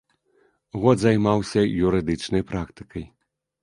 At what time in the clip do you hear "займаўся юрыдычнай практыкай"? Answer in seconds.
1.03-3.11